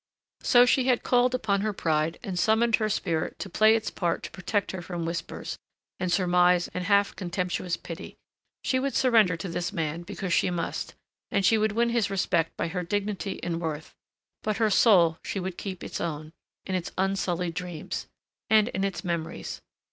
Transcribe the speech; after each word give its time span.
So 0.41 0.65
she 0.65 0.85
had 0.85 1.03
called 1.03 1.35
upon 1.35 1.61
her 1.61 1.73
pride 1.73 2.17
and 2.23 2.39
summoned 2.39 2.77
her 2.77 2.89
spirit 2.89 3.37
to 3.37 3.51
play 3.51 3.75
its 3.75 3.91
part 3.91 4.23
to 4.23 4.31
protect 4.31 4.71
her 4.71 4.81
from 4.81 5.05
whispers, 5.05 5.59
and 5.99 6.11
surmise 6.11 6.67
and 6.69 6.85
half 6.85 7.15
contemptuous 7.15 7.77
pity. 7.77 8.15
She 8.63 8.79
would 8.79 8.95
surrender 8.95 9.37
to 9.37 9.47
this 9.47 9.71
man 9.71 10.01
because 10.01 10.33
she 10.33 10.49
must, 10.49 10.95
and 11.29 11.45
she 11.45 11.55
would 11.59 11.73
win 11.73 11.89
his 11.89 12.09
respect 12.09 12.57
by 12.57 12.69
her 12.69 12.81
dignity 12.81 13.39
and 13.43 13.61
worth, 13.61 13.93
but 14.41 14.57
her 14.57 14.71
soul 14.71 15.19
she 15.23 15.39
would 15.39 15.55
keep 15.55 15.83
its 15.83 16.01
own, 16.01 16.31
in 16.65 16.73
its 16.73 16.91
unsullied 16.97 17.53
dreams... 17.53 18.07
and 18.49 18.69
in 18.69 18.83
its 18.83 19.03
memories.... 19.03 19.61